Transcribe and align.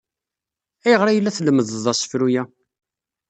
Ayɣer 0.85 1.07
ay 1.07 1.19
la 1.19 1.31
tlemmdeḍ 1.37 1.85
asefru-a? 1.91 2.43